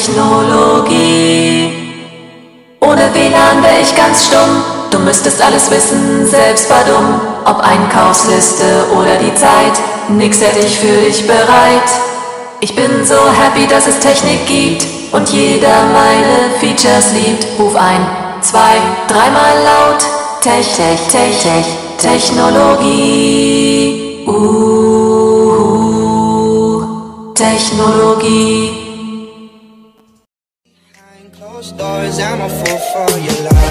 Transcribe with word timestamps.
Technologie. 0.00 1.68
Ohne 2.80 3.12
WLAN 3.12 3.62
wär 3.62 3.82
ich 3.82 3.94
ganz 3.94 4.28
stumm. 4.28 4.62
Du 4.90 4.98
müsstest 4.98 5.42
alles 5.42 5.70
wissen, 5.70 6.26
selbst 6.26 6.70
war 6.70 6.84
dumm. 6.84 7.20
Ob 7.44 7.60
Einkaufsliste 7.60 8.86
oder 8.98 9.16
die 9.16 9.34
Zeit, 9.34 9.78
nix 10.08 10.40
hätte 10.40 10.60
ich 10.60 10.78
für 10.78 11.02
dich 11.02 11.26
bereit. 11.26 11.90
Ich 12.60 12.74
bin 12.74 13.04
so 13.04 13.14
happy, 13.14 13.66
dass 13.66 13.86
es 13.86 13.98
Technik 13.98 14.46
gibt 14.46 14.86
und 15.12 15.28
jeder 15.28 15.84
meine 15.92 16.48
Features 16.60 17.12
liebt. 17.12 17.46
Ruf 17.58 17.76
ein, 17.76 18.06
zwei, 18.40 18.78
dreimal 19.06 19.62
laut. 19.64 20.02
Tech, 20.40 20.66
Tech, 20.76 21.08
Tech, 21.08 21.42
Tech, 21.42 21.66
Technologie. 21.98 23.44
Uh, 24.26 25.60
Technologie. 27.34 28.79
Doors, 32.10 32.18
I'm 32.18 32.40
a 32.40 32.48
fool 32.48 32.78
for 32.78 33.18
your 33.18 33.44
love. 33.44 33.70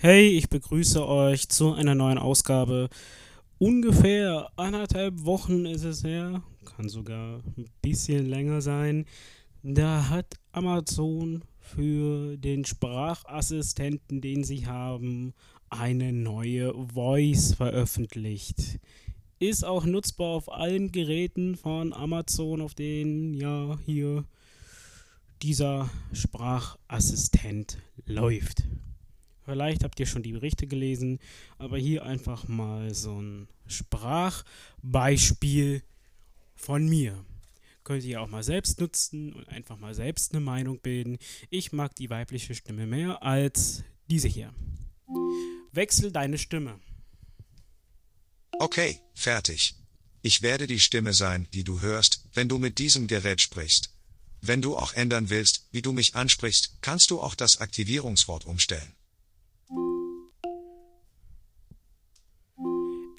Hey, 0.00 0.28
ich 0.28 0.48
begrüße 0.48 1.06
euch 1.06 1.48
zu 1.48 1.72
einer 1.72 1.94
neuen 1.94 2.18
Ausgabe. 2.18 2.88
Ungefähr 3.58 4.48
anderthalb 4.56 5.24
Wochen 5.24 5.66
ist 5.66 5.84
es 5.84 6.04
her, 6.04 6.42
kann 6.64 6.88
sogar 6.88 7.40
ein 7.56 7.66
bisschen 7.82 8.26
länger 8.26 8.60
sein. 8.60 9.06
Da 9.64 10.08
hat 10.08 10.36
Amazon 10.52 11.42
für 11.58 12.36
den 12.36 12.64
Sprachassistenten, 12.64 14.20
den 14.20 14.44
sie 14.44 14.66
haben, 14.66 15.34
eine 15.68 16.12
neue 16.12 16.72
Voice 16.94 17.54
veröffentlicht. 17.54 18.78
Ist 19.40 19.64
auch 19.64 19.84
nutzbar 19.84 20.28
auf 20.28 20.52
allen 20.52 20.90
Geräten 20.90 21.56
von 21.56 21.92
Amazon, 21.92 22.60
auf 22.60 22.74
denen 22.74 23.34
ja 23.34 23.78
hier 23.86 24.24
dieser 25.42 25.88
Sprachassistent 26.12 27.78
läuft. 28.04 28.64
Vielleicht 29.44 29.84
habt 29.84 30.00
ihr 30.00 30.06
schon 30.06 30.24
die 30.24 30.32
Berichte 30.32 30.66
gelesen, 30.66 31.20
aber 31.56 31.78
hier 31.78 32.04
einfach 32.04 32.48
mal 32.48 32.92
so 32.92 33.22
ein 33.22 33.46
Sprachbeispiel 33.66 35.84
von 36.56 36.88
mir. 36.88 37.24
Könnt 37.84 38.02
ihr 38.04 38.20
auch 38.20 38.28
mal 38.28 38.42
selbst 38.42 38.80
nutzen 38.80 39.32
und 39.32 39.48
einfach 39.48 39.78
mal 39.78 39.94
selbst 39.94 40.34
eine 40.34 40.40
Meinung 40.40 40.80
bilden. 40.80 41.16
Ich 41.48 41.70
mag 41.72 41.94
die 41.94 42.10
weibliche 42.10 42.56
Stimme 42.56 42.86
mehr 42.86 43.22
als 43.22 43.84
diese 44.10 44.28
hier. 44.28 44.52
Wechsel 45.72 46.10
deine 46.10 46.38
Stimme. 46.38 46.80
Okay, 48.60 49.00
fertig. 49.14 49.76
Ich 50.20 50.42
werde 50.42 50.66
die 50.66 50.80
Stimme 50.80 51.12
sein, 51.12 51.46
die 51.54 51.62
du 51.62 51.80
hörst, 51.80 52.24
wenn 52.34 52.48
du 52.48 52.58
mit 52.58 52.78
diesem 52.78 53.06
Gerät 53.06 53.40
sprichst. 53.40 53.90
Wenn 54.40 54.62
du 54.62 54.76
auch 54.76 54.94
ändern 54.94 55.30
willst, 55.30 55.68
wie 55.70 55.80
du 55.80 55.92
mich 55.92 56.16
ansprichst, 56.16 56.78
kannst 56.80 57.10
du 57.12 57.20
auch 57.20 57.36
das 57.36 57.60
Aktivierungswort 57.60 58.46
umstellen. 58.46 58.94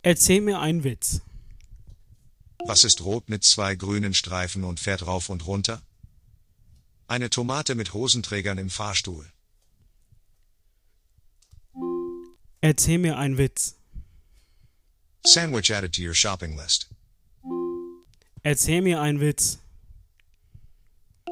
Erzähl 0.04 0.42
mir 0.42 0.60
einen 0.60 0.84
Witz. 0.84 1.22
Was 2.66 2.84
ist 2.84 3.02
rot 3.02 3.30
mit 3.30 3.46
zwei 3.46 3.76
grünen 3.76 4.14
Streifen 4.14 4.66
und 4.66 4.82
fährt 4.82 5.08
rauf 5.08 5.30
und 5.30 5.48
runter? 5.48 5.82
Eine 7.08 7.30
Tomate 7.30 7.76
mit 7.76 7.94
Hosenträgern 7.94 8.58
im 8.58 8.70
Fahrstuhl. 8.70 9.26
Erzähl 12.62 12.98
mir 12.98 13.18
einen 13.18 13.38
Witz. 13.38 13.79
Sandwich 15.32 15.72
added 15.72 15.94
to 15.94 16.02
your 16.02 16.16
shopping 16.16 16.58
list. 16.58 16.90
Erzähl 18.42 18.82
mir 18.82 19.00
einen 19.00 19.20
Witz. 19.20 19.60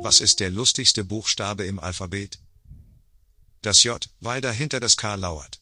Was 0.03 0.21
ist 0.21 0.39
der 0.39 0.51
lustigste 0.51 1.03
Buchstabe 1.03 1.65
im 1.65 1.79
Alphabet? 1.79 2.37
Das 3.63 3.83
J, 3.83 4.07
weil 4.19 4.39
dahinter 4.39 4.79
das 4.79 4.97
K 4.97 5.15
lauert. 5.15 5.59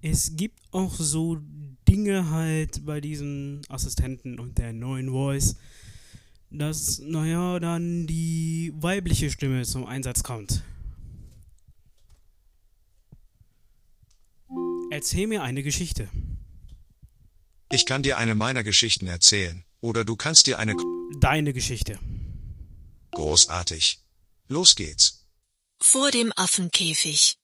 Es 0.00 0.36
gibt 0.36 0.60
auch 0.70 0.94
so 0.94 1.38
Dinge 1.86 2.30
halt 2.30 2.86
bei 2.86 3.02
diesen 3.02 3.60
Assistenten 3.68 4.38
und 4.38 4.56
der 4.56 4.72
neuen 4.72 5.10
Voice, 5.10 5.56
dass, 6.50 6.98
naja, 6.98 7.60
dann 7.60 8.06
die 8.06 8.72
weibliche 8.76 9.30
Stimme 9.30 9.64
zum 9.64 9.84
Einsatz 9.84 10.22
kommt. 10.22 10.62
Erzähl 14.94 15.26
mir 15.26 15.42
eine 15.42 15.64
Geschichte. 15.64 16.08
Ich 17.68 17.84
kann 17.84 18.04
dir 18.04 18.16
eine 18.16 18.36
meiner 18.36 18.62
Geschichten 18.62 19.08
erzählen, 19.08 19.64
oder 19.80 20.04
du 20.04 20.14
kannst 20.14 20.46
dir 20.46 20.60
eine 20.60 20.76
Deine 21.18 21.52
Geschichte. 21.52 21.98
großartig. 23.10 23.98
Los 24.46 24.76
geht's. 24.76 25.26
Vor 25.80 26.12
dem 26.12 26.32
Affenkäfig. 26.36 27.38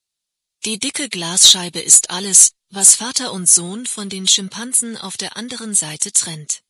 Die 0.63 0.79
dicke 0.79 1.09
Glasscheibe 1.09 1.81
ist 1.81 2.09
alles, 2.09 2.53
was 2.69 2.95
Vater 2.95 3.33
und 3.33 3.49
Sohn 3.49 3.85
von 3.85 4.07
den 4.07 4.29
Schimpansen 4.29 4.95
auf 4.95 5.17
der 5.17 5.35
anderen 5.35 5.73
Seite 5.75 6.13
trennt. 6.13 6.61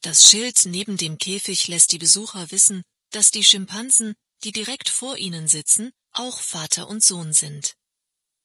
Das 0.00 0.30
Schild 0.30 0.64
neben 0.64 0.96
dem 0.96 1.18
Käfig 1.18 1.66
lässt 1.66 1.90
die 1.90 1.98
Besucher 1.98 2.52
wissen, 2.52 2.84
dass 3.10 3.32
die 3.32 3.42
Schimpansen, 3.42 4.14
die 4.44 4.52
direkt 4.52 4.90
vor 4.90 5.16
ihnen 5.16 5.48
sitzen, 5.48 5.90
auch 6.12 6.38
Vater 6.38 6.86
und 6.86 7.02
Sohn 7.02 7.32
sind. 7.32 7.74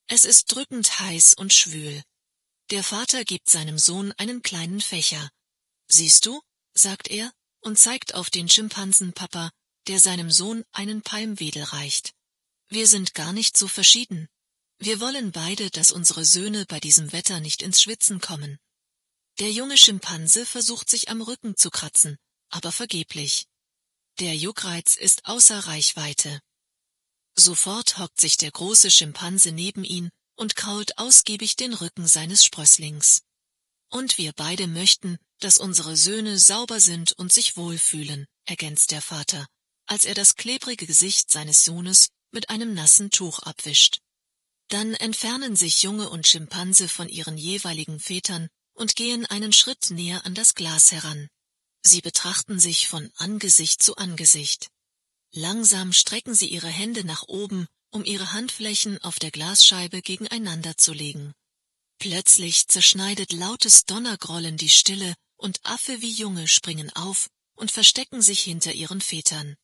Es 0.07 0.23
ist 0.23 0.53
drückend 0.53 0.99
heiß 0.99 1.33
und 1.33 1.53
schwül. 1.53 2.03
Der 2.69 2.83
Vater 2.83 3.25
gibt 3.25 3.49
seinem 3.49 3.79
Sohn 3.79 4.11
einen 4.13 4.43
kleinen 4.43 4.81
Fächer. 4.81 5.29
Siehst 5.87 6.25
du, 6.25 6.41
sagt 6.73 7.09
er 7.09 7.31
und 7.61 7.79
zeigt 7.79 8.13
auf 8.13 8.29
den 8.29 8.47
Schimpansenpapa, 8.47 9.51
der 9.87 9.99
seinem 9.99 10.31
Sohn 10.31 10.63
einen 10.71 11.01
Palmwedel 11.01 11.63
reicht. 11.63 12.13
Wir 12.69 12.87
sind 12.87 13.13
gar 13.13 13.33
nicht 13.33 13.57
so 13.57 13.67
verschieden. 13.67 14.27
Wir 14.77 14.99
wollen 14.99 15.31
beide, 15.31 15.69
dass 15.71 15.91
unsere 15.91 16.25
Söhne 16.25 16.65
bei 16.65 16.79
diesem 16.79 17.11
Wetter 17.11 17.39
nicht 17.39 17.61
ins 17.61 17.81
Schwitzen 17.81 18.19
kommen. 18.19 18.59
Der 19.39 19.51
junge 19.51 19.77
Schimpanse 19.77 20.45
versucht 20.45 20.89
sich 20.89 21.09
am 21.09 21.21
Rücken 21.21 21.55
zu 21.55 21.69
kratzen, 21.69 22.17
aber 22.49 22.71
vergeblich. 22.71 23.47
Der 24.19 24.35
Juckreiz 24.35 24.95
ist 24.95 25.25
außer 25.25 25.59
Reichweite. 25.67 26.41
Sofort 27.37 27.97
hockt 27.97 28.19
sich 28.19 28.37
der 28.37 28.51
große 28.51 28.91
Schimpanse 28.91 29.51
neben 29.51 29.83
ihn 29.83 30.09
und 30.35 30.55
krault 30.55 30.97
ausgiebig 30.97 31.55
den 31.55 31.73
Rücken 31.73 32.07
seines 32.07 32.43
Sprösslings. 32.43 33.21
Und 33.89 34.17
wir 34.17 34.33
beide 34.33 34.67
möchten, 34.67 35.17
dass 35.39 35.57
unsere 35.57 35.97
Söhne 35.97 36.39
sauber 36.39 36.79
sind 36.79 37.13
und 37.13 37.31
sich 37.31 37.57
wohlfühlen, 37.57 38.25
ergänzt 38.45 38.91
der 38.91 39.01
Vater, 39.01 39.45
als 39.85 40.05
er 40.05 40.13
das 40.13 40.35
klebrige 40.35 40.87
Gesicht 40.87 41.29
seines 41.29 41.63
Sohnes 41.65 42.09
mit 42.31 42.49
einem 42.49 42.73
nassen 42.73 43.11
Tuch 43.11 43.39
abwischt. 43.39 43.99
Dann 44.69 44.93
entfernen 44.95 45.55
sich 45.55 45.83
Junge 45.83 46.09
und 46.09 46.27
Schimpanse 46.27 46.89
von 46.89 47.07
ihren 47.07 47.37
jeweiligen 47.37 47.99
Vätern 47.99 48.49
und 48.73 48.95
gehen 48.95 49.25
einen 49.25 49.53
Schritt 49.53 49.91
näher 49.91 50.25
an 50.25 50.33
das 50.33 50.55
Glas 50.55 50.91
heran. 50.91 51.29
Sie 51.83 52.01
betrachten 52.01 52.59
sich 52.59 52.87
von 52.87 53.11
Angesicht 53.17 53.83
zu 53.83 53.95
Angesicht. 53.95 54.69
Langsam 55.37 55.91
strecken 55.91 56.33
sie 56.33 56.47
ihre 56.47 56.69
Hände 56.69 57.03
nach 57.03 57.23
oben, 57.23 57.67
um 57.91 58.05
ihre 58.05 58.31
Handflächen 58.31 59.03
auf 59.03 59.19
der 59.19 59.31
Glasscheibe 59.31 60.01
gegeneinander 60.01 60.77
zu 60.77 60.93
legen. 60.93 61.33
Plötzlich 61.99 62.69
zerschneidet 62.69 63.33
lautes 63.33 63.83
Donnergrollen 63.83 64.55
die 64.55 64.69
Stille 64.69 65.13
und 65.35 65.59
Affe 65.63 66.01
wie 66.01 66.11
Junge 66.11 66.47
springen 66.47 66.89
auf 66.91 67.27
und 67.57 67.69
verstecken 67.69 68.21
sich 68.21 68.43
hinter 68.43 68.71
ihren 68.71 69.01
Vätern. 69.01 69.57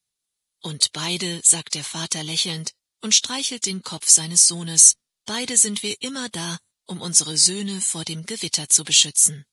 Und 0.62 0.92
beide, 0.92 1.40
sagt 1.42 1.76
der 1.76 1.86
Vater 1.86 2.22
lächelnd 2.22 2.74
und 3.00 3.16
streichelt 3.16 3.66
den 3.66 3.82
Kopf 3.82 4.10
seines 4.10 4.48
Sohnes, 4.48 4.96
beide 5.26 5.56
sind 5.56 5.84
wir 5.84 6.02
immer 6.02 6.28
da, 6.28 6.58
um 6.86 7.00
unsere 7.00 7.38
Söhne 7.38 7.80
vor 7.80 8.04
dem 8.04 8.26
Gewitter 8.26 8.68
zu 8.68 8.84
beschützen. 8.84 9.46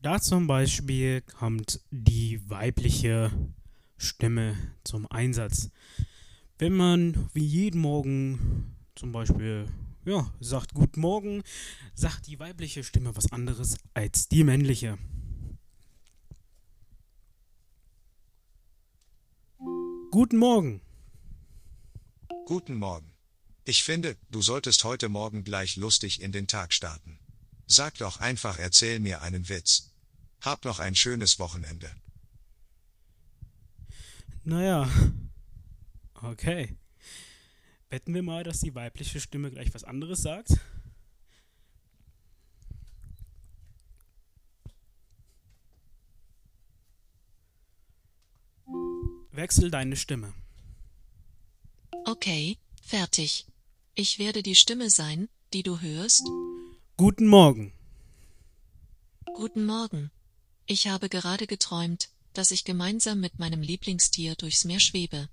Da 0.00 0.20
zum 0.20 0.46
Beispiel 0.46 1.22
kommt 1.22 1.80
die 1.90 2.48
weibliche 2.48 3.32
Stimme 3.96 4.56
zum 4.84 5.10
Einsatz. 5.10 5.70
Wenn 6.56 6.74
man 6.74 7.28
wie 7.34 7.44
jeden 7.44 7.80
Morgen 7.80 8.76
zum 8.94 9.10
Beispiel 9.10 9.66
ja, 10.04 10.32
sagt 10.40 10.72
Guten 10.72 11.00
Morgen, 11.00 11.42
sagt 11.94 12.28
die 12.28 12.38
weibliche 12.38 12.84
Stimme 12.84 13.16
was 13.16 13.32
anderes 13.32 13.76
als 13.92 14.28
die 14.28 14.44
männliche. 14.44 14.98
Guten 20.10 20.38
Morgen. 20.38 20.80
Guten 22.46 22.76
Morgen. 22.76 23.12
Ich 23.64 23.82
finde, 23.82 24.16
du 24.30 24.42
solltest 24.42 24.84
heute 24.84 25.08
Morgen 25.08 25.42
gleich 25.44 25.76
lustig 25.76 26.22
in 26.22 26.32
den 26.32 26.46
Tag 26.46 26.72
starten. 26.72 27.18
Sag 27.68 27.98
doch 27.98 28.18
einfach, 28.18 28.58
erzähl 28.58 28.98
mir 28.98 29.22
einen 29.22 29.48
Witz. 29.48 29.92
Hab 30.40 30.64
noch 30.64 30.80
ein 30.80 30.96
schönes 30.96 31.38
Wochenende. 31.38 31.90
Naja, 34.42 34.88
Okay. 36.22 36.76
Wetten 37.90 38.12
wir 38.14 38.22
mal, 38.22 38.44
dass 38.44 38.60
die 38.60 38.74
weibliche 38.74 39.20
Stimme 39.20 39.50
gleich 39.50 39.72
was 39.72 39.84
anderes 39.84 40.22
sagt? 40.22 40.56
Wechsel 49.30 49.70
deine 49.70 49.96
Stimme. 49.96 50.34
Okay, 52.04 52.58
fertig. 52.82 53.46
Ich 53.94 54.18
werde 54.18 54.42
die 54.42 54.56
Stimme 54.56 54.90
sein, 54.90 55.28
die 55.52 55.62
du 55.62 55.80
hörst. 55.80 56.26
Guten 57.00 57.28
Morgen. 57.28 57.72
Guten 59.36 59.64
Morgen. 59.64 60.10
Ich 60.66 60.88
habe 60.88 61.08
gerade 61.08 61.46
geträumt, 61.46 62.08
dass 62.32 62.50
ich 62.50 62.64
gemeinsam 62.64 63.20
mit 63.20 63.38
meinem 63.38 63.62
Lieblingstier 63.62 64.34
durchs 64.34 64.64
Meer 64.64 64.80
schwebe. 64.80 65.28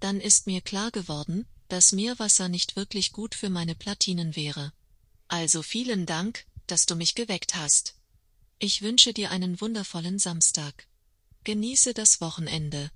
Dann 0.00 0.20
ist 0.20 0.48
mir 0.48 0.60
klar 0.60 0.90
geworden, 0.90 1.46
dass 1.68 1.92
Meerwasser 1.92 2.48
nicht 2.48 2.74
wirklich 2.74 3.12
gut 3.12 3.36
für 3.36 3.48
meine 3.48 3.76
Platinen 3.76 4.34
wäre. 4.34 4.72
Also 5.28 5.62
vielen 5.62 6.04
Dank, 6.04 6.46
dass 6.66 6.84
du 6.84 6.96
mich 6.96 7.14
geweckt 7.14 7.54
hast. 7.54 7.94
Ich 8.58 8.82
wünsche 8.82 9.12
dir 9.12 9.30
einen 9.30 9.60
wundervollen 9.60 10.18
Samstag. 10.18 10.88
Genieße 11.44 11.94
das 11.94 12.20
Wochenende. 12.20 12.90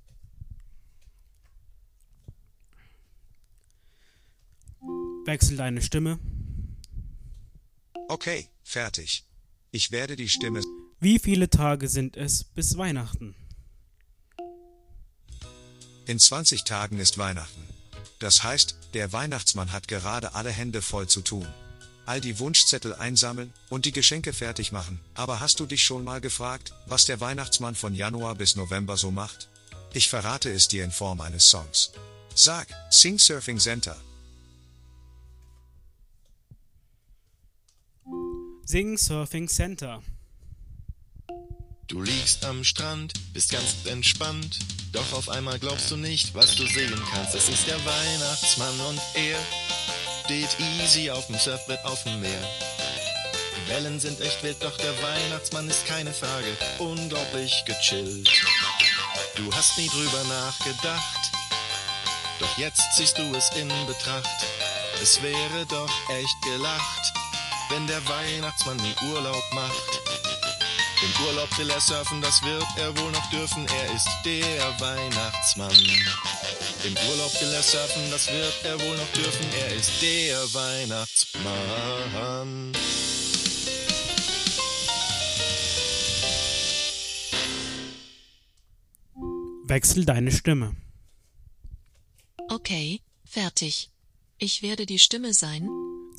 Wechsel 5.25 5.57
deine 5.57 5.83
Stimme. 5.83 6.19
Okay, 8.09 8.49
fertig. 8.65 9.25
Ich 9.71 9.91
werde 9.91 10.17
die 10.17 10.31
Stimme. 10.31 10.63
Wie 10.99 11.19
viele 11.19 11.51
Tage 11.51 11.89
sind 11.89 12.17
es 12.17 12.43
bis 12.43 12.79
Weihnachten? 12.79 13.35
In 16.07 16.19
20 16.19 16.65
Tagen 16.65 16.99
ist 16.99 17.19
Weihnachten. 17.19 17.63
Das 18.19 18.43
heißt, 18.43 18.77
der 18.95 19.13
Weihnachtsmann 19.13 19.73
hat 19.73 19.89
gerade 19.89 20.35
alle 20.35 20.51
Hände 20.51 20.81
voll 20.81 21.07
zu 21.07 21.21
tun. 21.21 21.47
All 22.07 22.23
die 22.23 22.39
Wunschzettel 22.39 22.95
einsammeln 22.95 23.53
und 23.69 23.85
die 23.85 23.93
Geschenke 23.93 24.33
fertig 24.33 24.73
machen. 24.73 24.99
Aber 25.13 25.41
hast 25.41 25.61
du 25.61 25.67
dich 25.67 25.83
schon 25.83 26.03
mal 26.03 26.23
gefragt, 26.23 26.73
was 26.87 27.05
der 27.05 27.21
Weihnachtsmann 27.21 27.75
von 27.75 27.95
Januar 27.95 28.35
bis 28.37 28.57
November 28.57 28.97
so 28.97 29.11
macht? 29.11 29.51
Ich 29.93 30.09
verrate 30.09 30.51
es 30.51 30.67
dir 30.67 30.83
in 30.83 30.93
Form 30.93 31.21
eines 31.21 31.51
Songs. 31.51 31.93
Sag, 32.35 32.69
Sing 32.91 33.19
Surfing 33.19 33.59
Center. 33.59 33.99
Sing 38.71 38.99
Surfing 38.99 39.49
Center. 39.49 40.03
Du 41.87 42.03
liegst 42.03 42.45
am 42.45 42.65
Strand, 42.65 43.15
bist 43.33 43.51
ganz 43.51 43.87
entspannt, 43.87 44.59
doch 44.93 45.11
auf 45.15 45.31
einmal 45.31 45.59
glaubst 45.59 45.91
du 45.91 45.97
nicht, 45.97 46.35
was 46.35 46.55
du 46.55 46.67
sehen 46.67 47.03
kannst. 47.11 47.35
Es 47.35 47.49
ist 47.49 47.67
der 47.67 47.83
Weihnachtsmann 47.83 48.79
und 48.81 49.01
er 49.15 49.39
steht 50.23 50.55
easy 50.83 51.11
auf 51.11 51.27
dem 51.29 51.39
Surfbrett 51.39 51.83
auf 51.87 52.03
dem 52.03 52.21
Meer. 52.21 52.43
Die 53.57 53.71
Wellen 53.71 53.99
sind 53.99 54.21
echt 54.21 54.43
wild, 54.43 54.63
doch 54.63 54.77
der 54.77 55.03
Weihnachtsmann 55.03 55.67
ist 55.71 55.87
keine 55.87 56.13
Frage 56.13 56.55
unglaublich 56.79 57.65
gechillt. 57.65 58.29
Du 59.37 59.51
hast 59.53 59.79
nie 59.79 59.89
drüber 59.89 60.25
nachgedacht, 60.25 61.31
doch 62.39 62.59
jetzt 62.59 62.83
ziehst 62.95 63.17
du 63.17 63.23
es 63.35 63.49
in 63.57 63.69
Betracht. 63.87 64.45
Es 65.01 65.23
wäre 65.23 65.65
doch 65.71 66.11
echt 66.11 66.43
gelacht, 66.43 67.15
wenn 67.71 67.87
der 67.87 68.07
Weihnachtsmann 68.09 68.79
nie 68.79 68.95
Urlaub 69.13 69.45
macht. 69.53 70.01
Im 71.03 71.11
Urlaub 71.27 71.59
will 71.59 71.71
er 71.71 71.81
surfen, 71.81 72.21
das 72.21 72.43
wird 72.43 72.67
er 72.77 72.97
wohl 72.99 73.13
noch 73.13 73.31
dürfen. 73.31 73.65
Er 73.69 73.95
ist 73.95 74.09
der 74.25 74.81
Weihnachtsmann. 74.81 75.71
Im 76.85 76.97
Urlaub 77.09 77.33
will 77.41 77.53
er 77.53 77.63
surfen, 77.63 78.11
das 78.11 78.27
wird 78.33 78.65
er 78.65 78.81
wohl 78.81 78.97
noch 78.97 79.13
dürfen. 79.13 79.47
Er 79.61 79.77
ist 79.77 80.03
der 80.03 80.39
Weihnachtsmann. 80.55 82.73
Wechsel 89.65 90.05
deine 90.05 90.33
Stimme. 90.33 90.75
Okay, 92.49 93.01
fertig. 93.25 93.91
Ich 94.39 94.63
werde 94.63 94.85
die 94.87 94.99
Stimme 94.99 95.33
sein. 95.35 95.69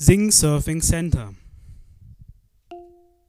Sing 0.02 0.30
Surfing 0.30 0.80
Center. 0.80 1.34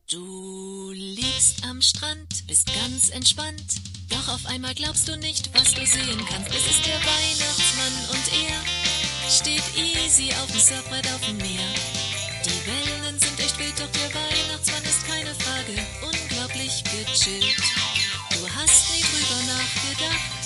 Du 0.09 0.91
liegst 0.94 1.68
am 1.68 1.81
Strand, 1.81 2.47
bist 2.47 2.71
ganz 2.73 3.09
entspannt. 3.09 3.75
Doch 4.07 4.33
auf 4.33 4.45
einmal 4.45 4.73
glaubst 4.73 5.06
du 5.09 5.18
nicht, 5.18 5.53
was 5.53 5.73
du 5.73 5.85
sehen 5.85 6.23
kannst. 6.29 6.47
Es 6.47 6.71
ist 6.71 6.85
der 6.88 6.95
Weihnachtsmann 6.95 7.95
und 8.15 8.25
er 8.47 9.29
steht 9.29 9.68
easy 9.75 10.31
auf 10.41 10.47
dem 10.47 10.62
Surfbrett 10.62 11.06
auf 11.12 11.19
dem 11.27 11.35
Meer. 11.39 11.68
Die 12.45 12.65
Wellen 12.65 13.19
sind 13.19 13.38
echt 13.41 13.59
wild, 13.59 13.77
doch 13.77 13.91
der 13.91 14.15
Weihnachtsmann 14.15 14.83
ist 14.83 15.06
keine 15.06 15.35
Frage 15.44 15.75
unglaublich 16.07 16.85
gechillt. 16.85 17.59
Du 18.31 18.47
hast 18.47 18.95
nie 18.95 19.03
drüber 19.03 19.44
nachgedacht, 19.59 20.44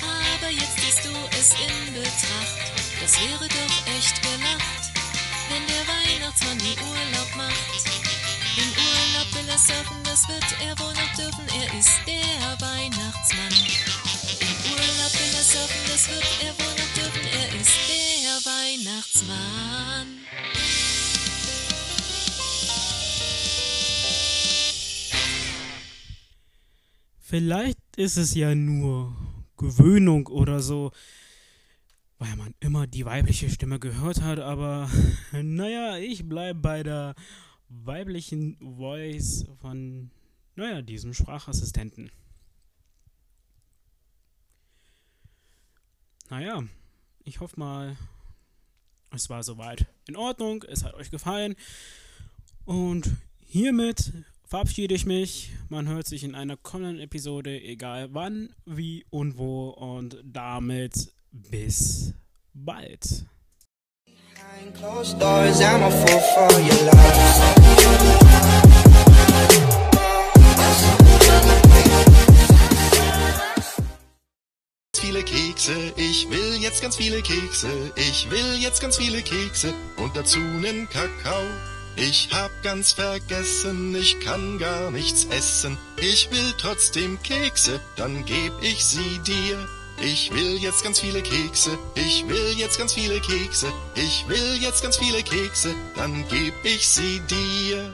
aber 0.00 0.50
jetzt 0.50 0.80
siehst 0.80 1.04
du 1.04 1.12
es 1.38 1.52
in 1.60 1.92
Betracht. 1.92 2.72
Das 3.02 3.20
wäre 3.20 3.46
noch 10.84 11.14
dürfen. 11.16 11.46
Er 11.48 11.78
ist 11.78 12.00
der 12.06 12.60
Weihnachtsmann. 12.60 13.52
Im 14.40 14.72
Urlaub 14.72 15.12
will 15.12 15.34
er 15.34 15.44
surfen, 15.44 15.82
das 15.88 16.08
wird 16.08 16.26
er 16.44 16.52
wohl 16.58 16.74
noch 16.74 16.92
dürfen. 16.94 17.26
Er 17.32 17.60
ist 17.60 17.76
der 17.88 18.52
Weihnachtsmann. 18.52 20.06
Vielleicht 27.18 27.78
ist 27.96 28.16
es 28.16 28.34
ja 28.34 28.54
nur 28.54 29.16
Gewöhnung 29.56 30.28
oder 30.28 30.60
so, 30.60 30.92
weil 32.18 32.36
man 32.36 32.54
immer 32.60 32.86
die 32.86 33.04
weibliche 33.04 33.50
Stimme 33.50 33.78
gehört 33.80 34.22
hat, 34.22 34.38
aber 34.38 34.88
naja, 35.32 35.96
ich 35.96 36.28
bleibe 36.28 36.60
bei 36.60 36.82
der 36.82 37.14
weiblichen 37.68 38.56
Voice 38.76 39.44
von, 39.60 40.10
naja, 40.56 40.82
diesem 40.82 41.14
Sprachassistenten. 41.14 42.10
Naja, 46.28 46.64
ich 47.24 47.40
hoffe 47.40 47.58
mal, 47.58 47.96
es 49.12 49.30
war 49.30 49.42
soweit 49.42 49.86
in 50.08 50.16
Ordnung, 50.16 50.64
es 50.64 50.82
hat 50.82 50.94
euch 50.94 51.10
gefallen. 51.10 51.54
Und 52.64 53.10
hiermit 53.38 54.12
verabschiede 54.44 54.94
ich 54.94 55.06
mich. 55.06 55.52
Man 55.68 55.88
hört 55.88 56.06
sich 56.06 56.24
in 56.24 56.34
einer 56.34 56.56
kommenden 56.56 57.00
Episode, 57.00 57.60
egal 57.60 58.12
wann, 58.12 58.50
wie 58.64 59.04
und 59.10 59.38
wo. 59.38 59.70
Und 59.70 60.18
damit 60.24 61.12
bis 61.30 62.14
bald. 62.54 63.26
Kekse, 75.66 75.92
ich 75.96 76.30
will 76.30 76.58
jetzt 76.60 76.80
ganz 76.80 76.94
viele 76.94 77.22
Kekse, 77.22 77.68
ich 77.96 78.30
will 78.30 78.54
jetzt 78.60 78.80
ganz 78.80 78.98
viele 78.98 79.20
Kekse 79.20 79.74
und 79.96 80.16
dazu 80.16 80.38
nen 80.38 80.88
Kakao. 80.88 81.42
Ich 81.96 82.28
hab 82.32 82.52
ganz 82.62 82.92
vergessen, 82.92 83.92
ich 83.96 84.20
kann 84.20 84.58
gar 84.58 84.92
nichts 84.92 85.24
essen. 85.24 85.76
Ich 85.96 86.30
will 86.30 86.54
trotzdem 86.58 87.20
Kekse, 87.22 87.80
dann 87.96 88.24
geb 88.24 88.52
ich 88.60 88.84
sie 88.84 89.18
dir. 89.26 89.68
Ich 90.00 90.30
will 90.32 90.56
jetzt 90.58 90.84
ganz 90.84 91.00
viele 91.00 91.20
Kekse, 91.22 91.76
ich 91.96 92.28
will 92.28 92.54
jetzt 92.56 92.78
ganz 92.78 92.92
viele 92.92 93.18
Kekse, 93.20 93.72
ich 93.96 94.28
will 94.28 94.58
jetzt 94.60 94.82
ganz 94.82 94.98
viele 94.98 95.22
Kekse, 95.24 95.74
dann 95.96 96.28
geb 96.28 96.54
ich 96.62 96.86
sie 96.86 97.20
dir. 97.28 97.92